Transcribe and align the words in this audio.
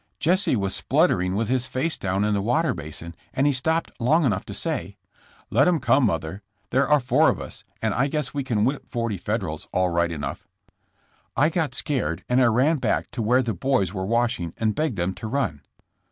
"Jesse 0.17 0.55
was 0.55 0.73
spluttering 0.73 1.35
with 1.35 1.47
his 1.49 1.67
face 1.67 1.95
down 1.95 2.23
in 2.23 2.33
the 2.33 2.41
water 2.41 2.73
basin 2.73 3.13
and 3.35 3.45
he 3.45 3.53
stopped 3.53 3.91
long 3.99 4.25
enough 4.25 4.43
to 4.45 4.53
say:" 4.55 4.97
'Let 5.51 5.67
'em 5.67 5.77
come, 5.79 6.05
mother; 6.07 6.41
there 6.71 6.89
are 6.89 6.99
four 6.99 7.29
of 7.29 7.39
us, 7.39 7.63
and 7.83 7.93
I 7.93 8.07
guess 8.07 8.33
we 8.33 8.43
can 8.43 8.65
whip 8.65 8.89
forty 8.89 9.17
Federals 9.17 9.67
all 9.71 9.89
right 9.89 10.11
enough.' 10.11 10.39
S8 10.39 10.41
JESSa 10.41 10.43
JAMES. 10.43 11.37
*'I 11.45 11.49
got 11.49 11.75
scared 11.75 12.23
and 12.27 12.41
I 12.41 12.45
ran 12.45 12.77
back 12.77 13.11
to 13.11 13.21
where 13.21 13.43
the 13.43 13.53
boys 13.53 13.93
were 13.93 14.07
washing 14.07 14.55
and 14.57 14.73
begged 14.73 14.95
them 14.97 15.13
to 15.13 15.27
run. 15.27 15.61